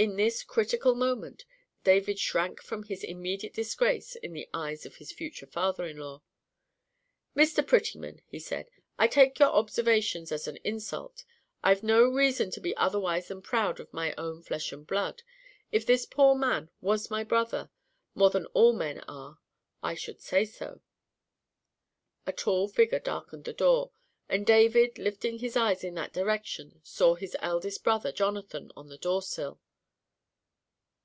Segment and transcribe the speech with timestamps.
[0.00, 1.44] In this critical moment,
[1.82, 6.22] David shrank from this immediate disgrace in the eyes of his future father in law.
[7.36, 7.66] "Mr.
[7.66, 11.24] Prettyman," he said, "I take your observations as an insult.
[11.64, 15.24] I've no reason to be otherwise than proud of my own flesh and blood.
[15.72, 17.68] If this poor man was my brother
[18.14, 19.38] more than all men are,
[19.82, 20.80] I should say so."
[22.24, 23.90] A tall figure darkened the door,
[24.28, 28.98] and David, lifting his eyes in that direction, saw his eldest brother, Jonathan, on the
[28.98, 29.58] door sill.